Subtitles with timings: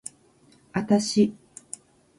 [0.73, 1.35] あたし